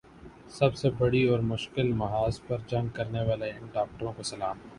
سب 0.49 0.75
سے 0.75 0.89
بڑی 0.97 1.23
اور 1.25 1.39
مشکل 1.45 1.91
محاذ 1.93 2.39
پر 2.47 2.67
جنگ 2.67 2.87
کرنے 2.95 3.21
والے 3.27 3.51
ان 3.51 3.67
ڈاکٹروں 3.73 4.13
کو 4.13 4.23
سلام 4.23 4.57